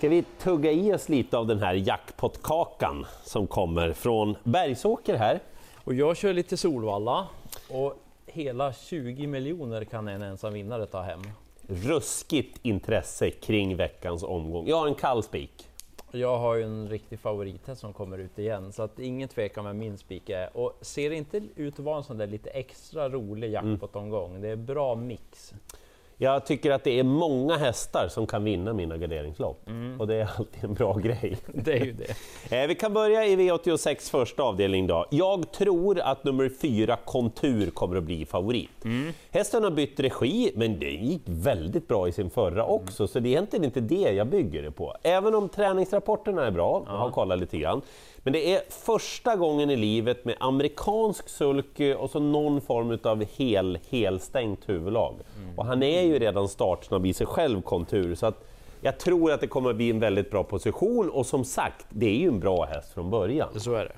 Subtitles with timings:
[0.00, 5.40] Ska vi tugga i oss lite av den här jackpotkakan som kommer från Bergsåker här?
[5.84, 7.28] Och jag kör lite Solvalla
[7.70, 7.94] och
[8.26, 11.20] hela 20 miljoner kan en ensam vinnare ta hem.
[11.66, 14.66] Ruskigt intresse kring veckans omgång.
[14.68, 15.68] Jag har en kall spik.
[16.10, 19.76] Jag har ju en riktig favorithäst som kommer ut igen, så att ingen tvekan med
[19.76, 20.56] min spik är.
[20.56, 24.40] Och ser det inte ut att vara en sån där lite extra rolig jackpot-omgång?
[24.40, 25.54] Det är bra mix.
[26.22, 30.00] Jag tycker att det är många hästar som kan vinna mina garderingslopp Mm.
[30.00, 31.36] och det är alltid en bra grej.
[31.54, 32.14] Det är ju det.
[32.62, 35.06] Eh, Vi kan börja i V86 första avdelning då.
[35.10, 38.70] Jag tror att nummer fyra Kontur kommer att bli favorit.
[39.30, 43.28] Hästen har bytt regi, men det gick väldigt bra i sin förra också, så det
[43.28, 44.94] är egentligen inte det jag bygger det på.
[45.02, 47.82] Även om träningsrapporterna är bra, jag har kollat lite grann.
[48.22, 53.24] Men det är första gången i livet med amerikansk sulky och så någon form av
[53.36, 55.14] hel, helstängt huvudlag.
[55.56, 58.46] Och han är ju redan startsnabb i sig själv, Kontur, så att
[58.80, 62.18] jag tror att det kommer bli en väldigt bra position och som sagt, det är
[62.18, 63.60] ju en bra häst från början.
[63.60, 63.96] Så är det.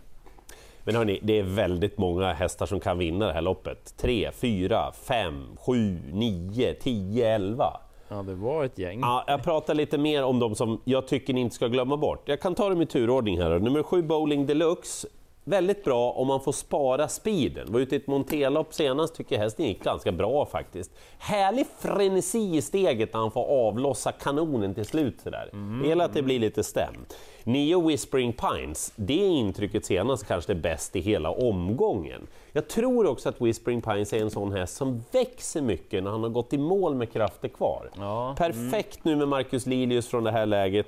[0.84, 3.94] Men hörni, det är väldigt många hästar som kan vinna det här loppet.
[3.96, 7.80] 3, 4, 5, 7, 9, 10, 11.
[8.12, 9.00] Ja, det var ett gäng.
[9.00, 12.22] Ja, jag pratar lite mer om de som jag tycker ni inte ska glömma bort.
[12.28, 13.58] Jag kan ta dem i turordning här.
[13.58, 15.08] Nummer 7 Bowling Deluxe.
[15.44, 17.72] Väldigt bra om man får spara speeden.
[17.72, 20.90] Var ute i ett monterlopp senast, tycker hästen gick ganska bra faktiskt.
[21.18, 25.50] Härlig frenesi i steget när han får avlossa kanonen till slut sådär.
[25.82, 27.16] Det gäller att det blir lite stämt.
[27.44, 32.26] Nio Whispering Pines, det intrycket senast kanske det bäst i hela omgången.
[32.52, 36.22] Jag tror också att Whispering Pines är en sån häst som växer mycket när han
[36.22, 37.90] har gått i mål med krafter kvar.
[37.98, 40.86] Ja, Perfekt nu med Marcus Lilius från det här läget.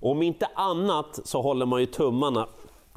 [0.00, 2.46] Om inte annat så håller man ju tummarna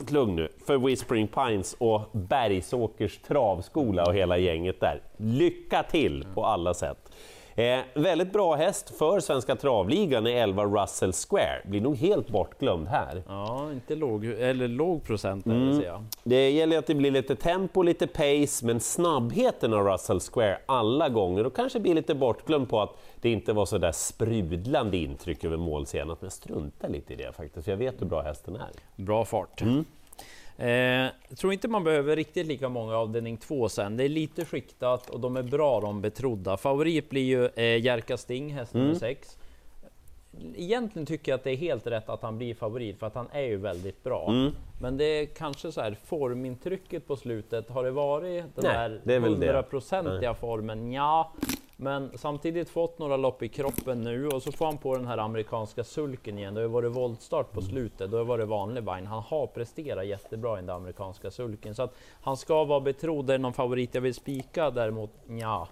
[0.09, 5.01] Lugn nu, för Whispering Pines och Bergsåkers travskola och hela gänget där.
[5.17, 7.06] Lycka till på alla sätt!
[7.57, 11.61] Eh, väldigt bra häst för Svenska travligan är 11 Russell Square.
[11.65, 13.23] Blir nog helt bortglömd här.
[13.27, 16.03] Ja, inte låg, eller låg procent där, ser jag.
[16.23, 21.09] Det gäller att det blir lite tempo, lite pace, men snabbheten av Russell Square alla
[21.09, 25.43] gånger och kanske blir lite bortglömd på att det inte var så där sprudlande intryck
[25.43, 26.21] över mål senast.
[26.21, 28.69] Men strunta lite i det faktiskt, för jag vet hur bra hästen är.
[29.03, 29.61] Bra fart.
[30.57, 30.67] Eh,
[31.29, 33.97] jag tror inte man behöver riktigt lika många avdelning 2 sen.
[33.97, 36.57] Det är lite skiktat och de är bra de betrodda.
[36.57, 39.37] Favorit blir ju eh, Jerka Sting, häst nummer 6.
[40.55, 43.27] Egentligen tycker jag att det är helt rätt att han blir favorit för att han
[43.31, 44.33] är ju väldigt bra.
[44.81, 47.69] Men det är kanske så här formintrycket på slutet.
[47.69, 49.53] Har det varit den Nej, där det är väl det.
[49.53, 50.91] 100-procentiga formen?
[50.91, 51.31] Ja,
[51.79, 55.17] men samtidigt fått några lopp i kroppen nu och så får han på den här
[55.17, 56.53] amerikanska sulken igen.
[56.53, 59.07] Det har varit voltstart på slutet, då har det vanlig vagn.
[59.07, 61.75] Han har presterat jättebra i den amerikanska sulken.
[61.75, 63.29] Så att han ska vara betrodd.
[63.29, 65.67] Är någon favorit jag vill spika däremot, ja.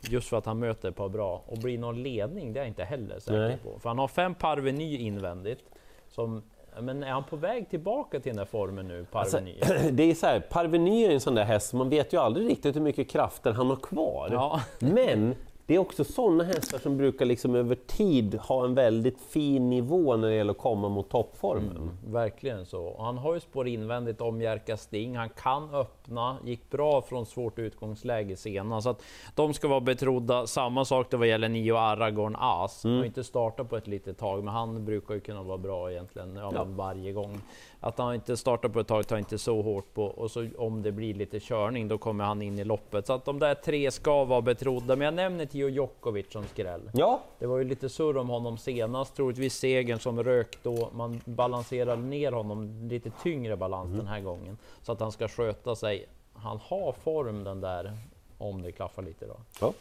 [0.00, 1.42] Just för att han möter ett par bra.
[1.46, 3.78] Och blir någon ledning, det är jag inte heller säker på.
[3.78, 5.64] För han har fem Parveny invändigt.
[6.08, 6.42] Som,
[6.82, 9.90] men är han på väg tillbaka till den där formen nu, Alltså, Parveny?
[9.90, 12.76] det är så här, Parveny är en sån där häst, man vet ju aldrig riktigt
[12.76, 14.28] hur mycket krafter han har kvar.
[14.32, 14.60] Ja.
[14.78, 15.34] Men
[15.68, 20.16] det är också sådana hästar som brukar liksom över tid ha en väldigt fin nivå
[20.16, 21.90] när det gäller att komma mot toppformen.
[22.06, 22.84] Verkligen så.
[22.84, 25.16] Och han har ju spår invändigt om Jerka Sting.
[25.16, 28.84] Han kan öppna, gick bra från svårt utgångsläge senast.
[28.84, 29.02] Så att
[29.34, 30.46] de ska vara betrodda.
[30.46, 32.84] Samma sak då vad gäller Nio Aragorn As.
[32.84, 35.90] Han har inte startat på ett litet tag, men han brukar ju kunna vara bra
[35.90, 37.40] egentligen ja, men varje gång.
[37.80, 40.82] Att han inte startar på ett tag tar inte så hårt på och så om
[40.82, 43.06] det blir lite körning då kommer han in i loppet.
[43.06, 44.96] Så att de där tre ska vara betrodda.
[44.96, 46.90] Men jag nämner Tio Djokovic som skräll.
[46.94, 50.90] Ja, Det var ju lite surr om honom senast, troligtvis segern som rök då.
[50.92, 54.58] Man balanserar ner honom, lite tyngre balans den här gången.
[54.82, 56.06] Så att han ska sköta sig.
[56.32, 57.92] Han har form den där,
[58.38, 59.36] om det klaffar lite då.
[59.60, 59.72] Ja.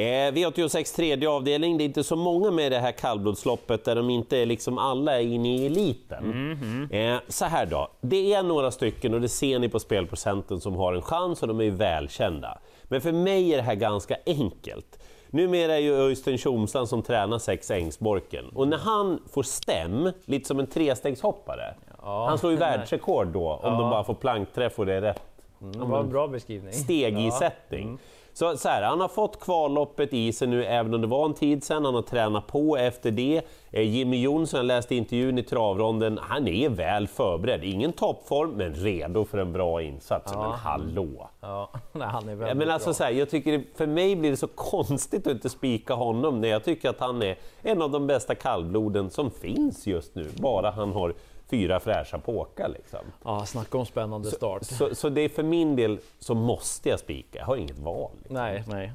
[0.00, 3.96] Eh, V86 tredje avdelning, det är inte så många med i det här kallblodsloppet där
[3.96, 6.88] de inte är liksom alla är inne i eliten.
[6.90, 10.76] Eh, så här då, det är några stycken och det ser ni på spelprocenten som
[10.76, 12.58] har en chans och de är ju välkända.
[12.84, 14.98] Men för mig är det här ganska enkelt.
[15.30, 20.48] Numera är ju Öystein Tjomsland som tränar sex Ängsborken och när han får stäm, lite
[20.48, 22.26] som en trestegshoppare, Ja.
[22.28, 25.22] han slår ju världsrekord då om de bara får plankträff och det är rätt
[25.58, 26.72] Det var en bra beskrivning.
[26.72, 27.98] stegisättning.
[28.32, 31.34] Så, så här, han har fått kvalloppet i sig nu, även om det var en
[31.34, 31.84] tid sedan.
[31.84, 33.42] Han har tränat på efter det.
[33.70, 37.64] Eh, Jimmy Jonsson, jag läste intervjun i travronden, han är väl förberedd.
[37.64, 40.32] Ingen toppform, men redo för en bra insats.
[40.34, 41.28] Men hallå!
[41.40, 42.94] Ja, nej, han är Ja, väldigt men alltså, bra.
[42.94, 46.40] så här, jag tycker, det- för mig blir det så konstigt att inte spika honom
[46.40, 50.26] när jag tycker att han är en av de bästa kallbloden som finns just nu.
[50.36, 51.14] Bara han har
[51.50, 52.68] fyra fräscha påkar.
[52.68, 52.98] Liksom.
[53.24, 54.64] Ja, snacka om spännande start.
[54.64, 58.10] Så, så det är för min del så måste jag spika, jag har inget val.
[58.18, 58.34] Liksom.
[58.34, 58.92] Nej, nej.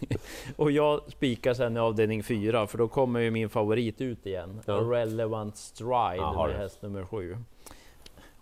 [0.56, 4.60] och jag spikar sen i avdelning fyra, för då kommer ju min favorit ut igen.
[4.66, 4.74] Ja.
[4.74, 7.36] Relevant Stride Ja, har med häst nummer sju.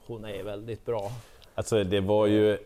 [0.07, 1.11] Hon är väldigt bra.
[1.55, 2.59] Alltså det var ju...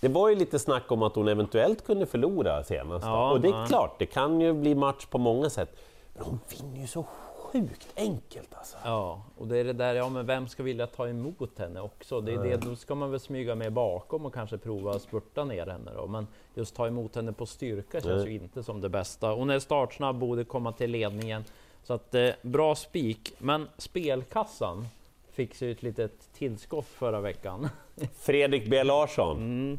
[0.00, 3.06] Det var ju lite snack om att hon eventuellt kunde förlora senast.
[3.06, 3.66] Ja, och det är ja.
[3.66, 5.76] klart, det kan ju bli match på många sätt.
[6.14, 7.04] Men hon vinner ju så
[7.52, 8.76] sjukt enkelt alltså.
[8.84, 12.20] Ja, och det är det där, ja men vem ska vilja ta emot henne också?
[12.20, 15.44] Det är det, då ska man väl smyga med bakom och kanske prova att spurta
[15.44, 16.06] ner henne då.
[16.06, 18.32] Men just ta emot henne på styrka känns Nej.
[18.32, 19.32] ju inte som det bästa.
[19.32, 21.44] Hon är startsnabb, borde komma till ledningen.
[21.82, 23.32] Så att eh, bra spik.
[23.38, 24.86] Men spelkassan
[25.32, 27.68] fick sig ett litet tillskott förra veckan.
[28.18, 29.78] Fredrik B Larsson, Mm,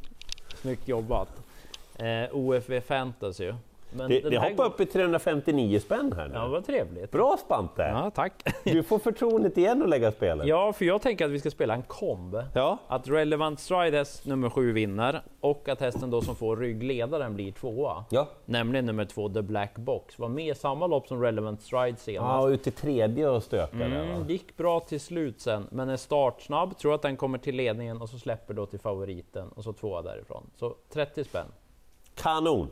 [0.55, 1.29] snyggt jobbat.
[1.95, 3.51] Eh, OFV Fantasy.
[3.91, 6.33] Men det, det hoppar upp i 359 spänn här nu.
[6.35, 7.11] Ja, vad trevligt.
[7.11, 7.81] Bra Spante!
[7.81, 8.33] Ja, tack.
[8.63, 10.47] Du får förtroendet igen att lägga spelet.
[10.47, 12.43] Ja, för jag tänker att vi ska spela en komb.
[12.53, 12.77] Ja.
[12.87, 17.51] Att Relevant Stride häst nummer sju vinner och att hästen då som får ryggledaren blir
[17.51, 18.05] tvåa.
[18.09, 18.27] Ja.
[18.45, 20.19] Nämligen nummer två, The Black Box.
[20.19, 22.43] Var med i samma lopp som Relevant Stride Ja, senast.
[22.43, 23.85] och ut i tredje och stökade.
[23.85, 26.77] Mm, gick bra till slut sen, men är startsnabb.
[26.77, 30.01] Tror att den kommer till ledningen och så släpper då till favoriten och så tvåa
[30.01, 30.43] därifrån.
[30.55, 31.45] Så 30 spänn.
[32.15, 32.67] Kanon!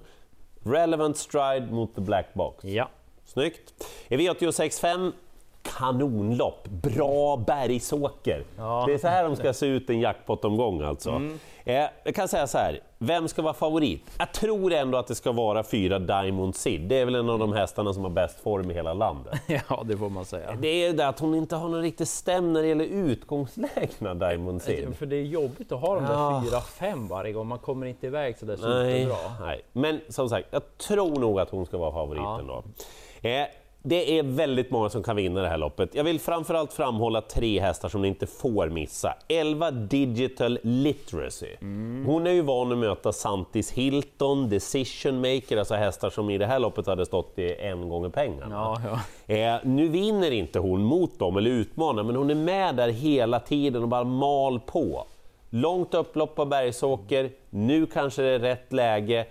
[0.68, 2.64] Relevant stride mot the black box.
[2.64, 2.90] Ja.
[3.26, 3.74] Snyggt!
[4.10, 5.14] I V86.5
[5.78, 8.44] kanonlopp, bra bergsåker.
[8.58, 8.84] Ja.
[8.88, 11.22] Det är så här de ska se ut en jackpot-omgång alltså.
[11.66, 14.04] Eh, jag kan säga så här, vem ska vara favorit?
[14.20, 16.82] Jag tror ändå att det ska vara fyra Diamond Sid.
[16.82, 19.34] Det är väl en av de hästarna som har bäst form i hela landet.
[19.70, 20.56] ja, det får man säga.
[20.62, 24.62] Det är det att hon inte har någon riktig stäm när det gäller utgångslägena, Diamond
[24.62, 24.96] Sid.
[24.98, 26.44] För det är jobbigt att ha de där Ja.
[26.46, 27.48] fyra, fem varje gång.
[27.48, 29.32] Man kommer inte iväg så där Nej, superbra.
[29.46, 32.64] nej, men som sagt, jag tror nog att hon ska vara favoriten då.
[33.30, 33.46] Eh,
[33.88, 35.96] det är väldigt många som kan vinna det här loppet.
[35.96, 39.14] Jag vill framförallt framhålla tre hästar som ni inte får missa.
[39.28, 41.56] 11 Digital Literacy.
[41.62, 42.06] Mm.
[42.06, 46.46] Hon är ju van att möta Santis Hilton, Decision Maker, alltså hästar som i det
[46.46, 48.56] här loppet hade stått i en gånger pengarna.
[48.56, 48.82] Ja,
[49.28, 49.36] ja.
[49.36, 53.40] Eh, nu vinner inte hon mot dem eller utmanar, men hon är med där hela
[53.40, 55.06] tiden och bara mal på.
[55.50, 59.26] Långt upplopp på Bergsåker, nu kanske det är rätt läge.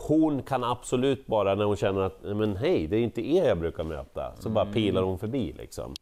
[0.00, 3.58] Hon kan absolut bara när hon känner att men hej, det är inte er jag
[3.58, 5.54] brukar möta, så bara pilar hon förbi.
[5.58, 5.94] Liksom.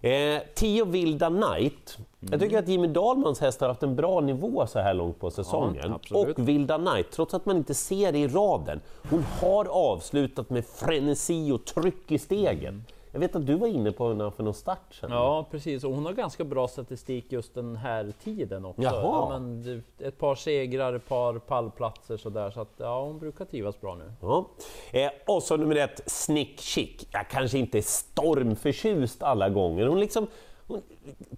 [0.00, 1.98] Eh, tio Vilda Knight.
[2.20, 5.30] Jag tycker att Jimmy Dahlmans hästar har haft en bra nivå så här långt på
[5.30, 5.92] säsongen.
[5.92, 6.38] absolut.
[6.38, 8.80] och Vilda Knight, trots att man inte ser det i raden,
[9.10, 12.84] hon har avslutat med frenesi och tryck i stegen.
[13.16, 15.10] Jag vet att du var inne på henne för någon start sen.
[15.10, 15.84] Ja, precis.
[15.84, 18.82] Och hon har ganska bra statistik just den här tiden också.
[18.82, 19.02] Jaha.
[19.02, 22.50] Ja, men ett par segrar, ett par pallplatser sådär.
[22.50, 24.12] Så att ja, hon brukar trivas bra nu.
[24.20, 24.46] Ja.
[24.92, 27.08] Eh, och så nummer ett, Snick Chick.
[27.10, 29.86] Jag kanske inte är stormförtjust alla gånger.
[29.86, 30.26] Hon liksom
[30.68, 30.82] hon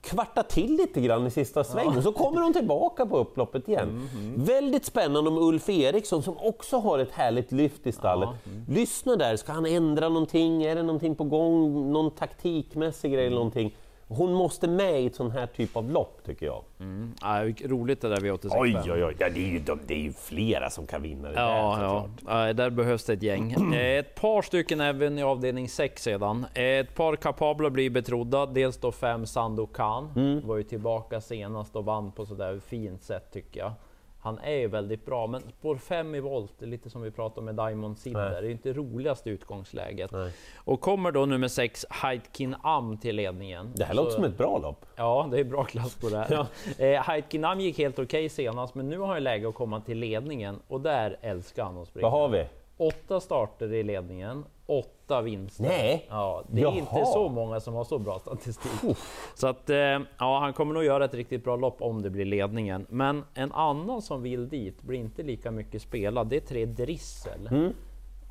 [0.00, 4.08] kvartar till lite grann i sista svängen, och så kommer hon tillbaka på upploppet igen.
[4.36, 8.28] Väldigt spännande om Ulf Eriksson som också har ett härligt lyft i stallet.
[8.68, 10.62] Lyssna där, ska han ändra någonting?
[10.62, 11.92] Är det någonting på gång?
[11.92, 13.76] Någon taktikmässig grej eller någonting?
[14.10, 16.64] Hon måste med i ett sån här typ av lopp tycker jag.
[16.80, 17.14] Mm.
[17.20, 18.48] Ja, roligt det där V86.
[18.58, 21.28] Oj, oj, oj, ja, det, är ju, de- det är ju flera som kan vinna
[21.28, 22.10] det där Ja, såklart.
[22.26, 22.46] ja.
[22.46, 23.52] Ja, där behövs det ett gäng.
[23.74, 26.46] Eh, Ett par stycken även i avdelning 6 sedan.
[26.54, 28.46] Eh, Ett par kapabla blir betrodda.
[28.46, 30.40] Dels då fem Sandokan.
[30.44, 33.72] Var ju tillbaka senast och vann på sådär fint sätt tycker jag.
[34.20, 37.54] Han är ju väldigt bra, men spår 5 i volt, lite som vi pratade med
[37.54, 38.42] Diamond Silver, Nej.
[38.42, 40.12] det är inte roligaste utgångsläget.
[40.12, 40.32] Nej.
[40.56, 43.72] Och kommer då nummer 6 Heitkin Am till ledningen.
[43.76, 44.86] Det här låter Så- som ett bra lopp.
[44.96, 46.46] Ja, det är bra klass på det här.
[46.96, 50.58] eh, Heitkinam gick helt okej senast, men nu har han läge att komma till ledningen
[50.68, 52.10] och där älskar han att springa.
[52.10, 52.46] Vad har vi?
[52.76, 54.88] Åtta starter i ledningen, åtta
[55.22, 55.64] vinster.
[55.64, 56.06] Nej.
[56.08, 56.74] Ja, det är Jaha.
[56.74, 58.96] inte så många som har så bra statistik.
[59.34, 59.76] Så att, eh,
[60.18, 62.86] ja, han kommer nog göra ett riktigt bra lopp om det blir ledningen.
[62.88, 66.26] Men en annan som vill dit blir inte lika mycket spelad.
[66.28, 67.46] Det är tre Drissel.
[67.46, 67.72] Mm.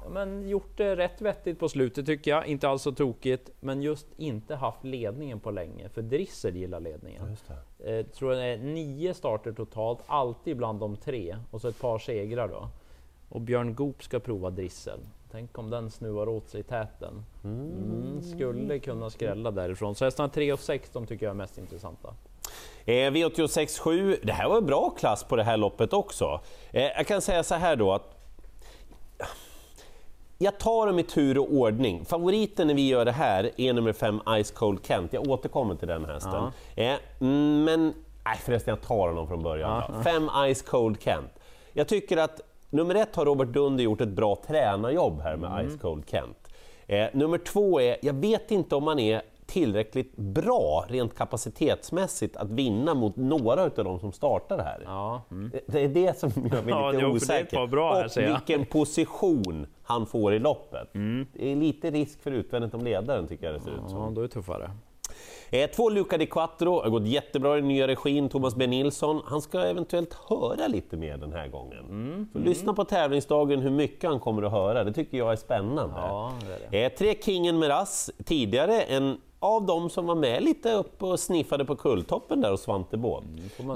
[0.04, 3.50] Ja, Men gjort det rätt vettigt på slutet tycker jag, inte alls så tokigt.
[3.60, 7.38] Men just inte haft ledningen på länge, för Drissel gillar ledningen.
[7.78, 8.00] Det.
[8.00, 11.38] Eh, tror det är nio starter totalt, alltid bland de tre.
[11.52, 12.70] Och så ett par segrar då.
[13.30, 15.00] Och Björn Goop ska prova Drissel.
[15.38, 17.26] Tänk om den snuvar åt sig i täten.
[17.44, 19.96] Mm, skulle kunna skrälla därifrån.
[19.96, 22.14] Så hästarna 3 och 6 de tycker jag är mest intressanta.
[22.86, 26.42] Eh, V86.7, det här var en bra klass på det här loppet också.
[26.72, 28.18] Eh, jag kan säga så här då att
[30.38, 32.06] jag tar dem i tur och ordning.
[32.06, 35.14] Favoriten när vi gör det här är nummer 5 Ice Cold Kent.
[35.14, 36.52] Jag återkommer till den hästen.
[36.76, 37.94] Eh, mm, men,
[38.26, 39.84] nej förresten jag tar honom från början.
[39.88, 40.04] då.
[40.04, 41.32] 5 Ice Cold Kent.
[41.74, 45.82] Jag tycker att nummer ett har Robert Dunder gjort ett bra tränarjobb här med Ice
[45.82, 46.48] Cold Kent.
[46.88, 52.50] Eh, nummer två är, jag vet inte om han är tillräckligt bra rent kapacitetsmässigt att
[52.52, 54.82] vinna mot några av de som startar här.
[54.86, 55.22] Ja.
[55.52, 57.68] Det- Det är det som gör mig Ja, lite jo, osäker.
[57.68, 60.96] bra här, och vilken position han får i loppet.
[60.96, 61.28] Mm.
[61.34, 64.00] Det är lite risk för utvändigt om ledaren tycker jag det ser ut som.
[64.02, 64.72] ja, då är det tuffare.
[65.50, 69.22] Eh, två Luca Di Quattro har gått jättebra i den nya regin, Thomas B Nilsson.
[69.26, 71.86] Han ska eventuellt höra lite mer den här gången.
[71.90, 72.28] Mm.
[72.34, 75.96] Så lyssna på tävlingsdagen hur mycket han kommer att höra, det tycker jag är spännande.
[75.98, 76.86] Ja, det är det.
[76.86, 81.66] Eh, tre Kingen Meras, tidigare en av de som var med lite upp och sniffade
[81.66, 83.28] på kulltoppen där och Svante Båth.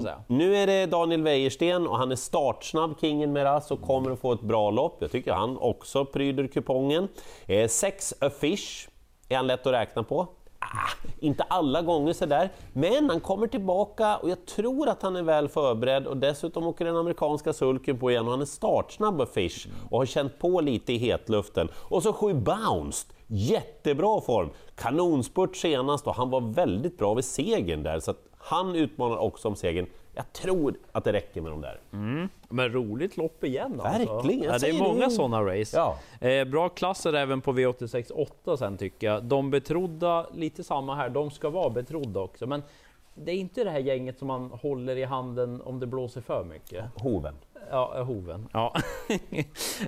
[0.02, 0.24] säga.
[0.28, 4.34] Nu är det Daniel Wäjersten och han är startsnabb, Kingen Meras, och kommer att få
[4.34, 4.98] ett bra lopp.
[5.00, 7.08] Jag tycker han också pryder kupongen.
[7.46, 8.88] Eh, sex A Fish,
[9.30, 10.28] är han lätt att räkna på?
[10.64, 10.90] Ah,
[11.20, 15.50] inte alla gånger sådär, men han kommer tillbaka och jag tror att han är väl
[15.50, 19.68] förberedd och dessutom åker den amerikanska sulken på igen och han är startsnabb och Fish
[19.90, 21.70] och har känt på lite i hetluften.
[21.76, 24.50] Och så sju Bounced, jättebra form!
[24.76, 29.48] Kanonspurt senast och han var väldigt bra vid segern där så att han utmanar också
[29.48, 29.88] om segern.
[30.14, 31.80] Jag tror att det räcker med de där.
[32.50, 34.16] Men roligt lopp igen alltså.
[34.16, 35.12] Verkligen, Ja, det är många det.
[35.12, 35.78] sådana race.
[35.78, 35.98] Ja.
[36.28, 39.24] Eh, bra klasser även på V86.8 sen tycker jag.
[39.24, 42.48] De betrodda, lite samma här, de ska vara betrodda också.
[42.48, 42.64] Men
[43.16, 46.44] det är inte det här gänget som man håller i handen om det blåser för
[46.44, 46.86] mycket.
[46.96, 47.36] Hoven.
[47.70, 48.48] Ja, eh, hoven.
[48.54, 48.74] Ja.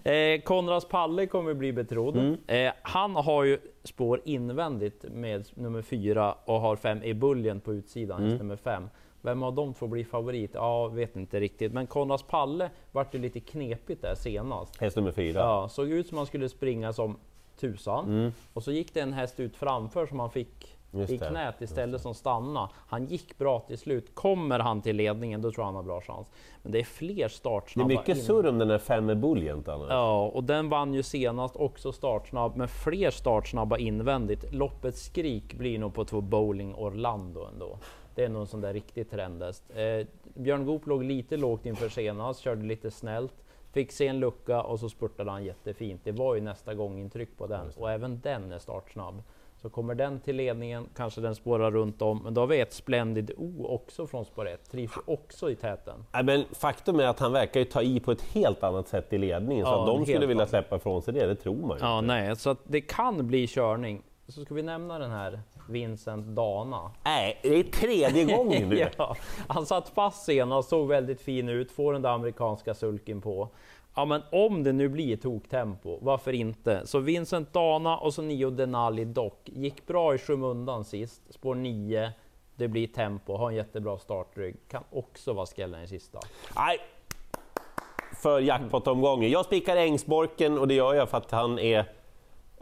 [0.11, 2.37] eh, Konrads Palle kommer bli betrodd.
[2.47, 7.73] Eh, han har ju spår invändigt med nummer fyra och har fem i buljen på
[7.73, 8.89] utsidan, häst nummer fem.
[9.25, 10.51] Vem av dem får bli favorit?
[10.53, 11.73] Ja, vet inte riktigt.
[11.73, 14.81] Men Konrads Palle vart ju lite knepigt där senast.
[14.81, 15.39] Häst nummer fyra.
[15.39, 17.17] Ja, såg ut som han skulle springa som
[17.59, 18.33] tusan.
[18.53, 21.61] Och så gick det en häst ut framför som han fick Just i det, knät
[21.61, 22.69] istället som stanna.
[22.87, 24.15] Han gick bra till slut.
[24.15, 26.31] Kommer han till ledningen, då tror jag han har bra chans.
[26.61, 28.23] Men det är fler Det är startsnabba mycket in.
[28.23, 29.87] surr om den där fem Bullient annars.
[29.89, 34.53] Ja, och den vann ju senast också startsnabb, men fler startsnabba invändigt.
[34.53, 37.77] Loppets skrik blir nog på två Bowling Orlando ändå.
[38.15, 39.63] Det är nog en sån där riktig trendhäst.
[39.75, 43.33] Eh, Björn Goop låg lite lågt inför senast, körde lite snällt.
[43.71, 46.01] Fick se en lucka och så spurtade han jättefint.
[46.03, 49.23] Det var ju nästa gång intryck på den och även den är startsnabb.
[49.55, 52.19] Så kommer den till ledningen, kanske den spårar runt om.
[52.23, 54.71] Men då har vi ett Splendid O också från spår 1.
[54.71, 56.05] Trivs också i täten.
[56.13, 59.13] Nej, men faktum är att han verkar ju ta i på ett helt annat sätt
[59.13, 61.77] i ledningen, så Ja, att de skulle vilja släppa ifrån sig det, det tror man
[61.77, 62.07] ju Ja, inte.
[62.07, 64.01] nej, så att det kan bli körning.
[64.27, 66.91] Så ska vi nämna den här Vincent Dana.
[67.03, 68.87] Nej, det är tredje gången nu.
[68.97, 69.15] ja,
[69.47, 73.49] han satt fast senast, såg väldigt fin ut, får den där amerikanska sulken på.
[73.95, 76.87] Ja, men om det nu blir toktempo, varför inte?
[76.87, 82.11] Så Vincent Dana och så Nio Denali Dock gick bra i skymundan sist, spår 9.
[82.55, 86.19] Det blir tempo, har en jättebra startrygg, kan också vara skrällen i sista.
[86.55, 86.77] Nej.
[88.23, 89.31] För jackpot-omgången.
[89.31, 91.85] Jag spikar Ängsborken och det gör jag för att han är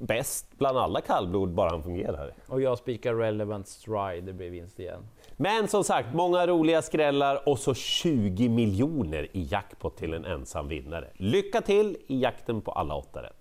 [0.02, 2.34] bäst bland alla kallblod, bara han fungerar.
[2.48, 5.08] Och jag spikar Relevant Stride, det blir vinst igen.
[5.38, 10.68] Men som sagt, många roliga skrällar och så 20 miljoner i jackpot till en ensam
[10.68, 11.08] vinnare.
[11.14, 13.41] Lycka till i jakten på alla åtta rätt!